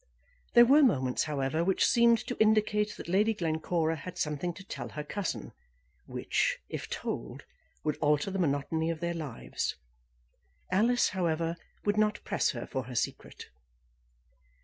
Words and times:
There 0.55 0.65
were 0.65 0.81
moments, 0.81 1.25
however, 1.25 1.63
which 1.63 1.85
seemed 1.85 2.17
to 2.25 2.35
indicate 2.41 2.95
that 2.97 3.07
Lady 3.07 3.35
Glencora 3.35 3.97
had 3.97 4.17
something 4.17 4.51
to 4.55 4.63
tell 4.63 4.89
her 4.89 5.03
cousin, 5.03 5.51
which, 6.07 6.57
if 6.69 6.89
told, 6.89 7.45
would 7.83 7.97
alter 7.97 8.31
the 8.31 8.39
monotony 8.39 8.89
of 8.89 8.99
their 8.99 9.13
lives. 9.13 9.75
Alice, 10.71 11.09
however, 11.09 11.55
would 11.85 11.97
not 11.99 12.23
press 12.23 12.49
her 12.49 12.65
for 12.65 12.85
her 12.85 12.95
secret. 12.95 13.45